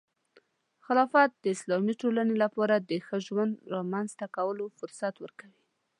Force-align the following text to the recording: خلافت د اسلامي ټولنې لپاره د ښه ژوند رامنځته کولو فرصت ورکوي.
خلافت 0.85 1.31
د 1.43 1.45
اسلامي 1.55 1.93
ټولنې 2.01 2.35
لپاره 2.43 2.75
د 2.89 2.91
ښه 3.05 3.17
ژوند 3.27 3.53
رامنځته 3.75 4.25
کولو 4.35 4.65
فرصت 4.79 5.15
ورکوي. 5.19 5.61